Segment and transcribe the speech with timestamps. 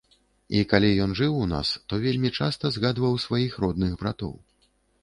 [0.59, 4.35] І калі ён жыў у нас, то вельмі часта згадваў сваіх родных братоў.